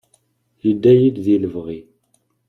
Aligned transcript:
Yedda-yi-d 0.65 1.17
di 1.25 1.35
lebɣi. 1.41 1.79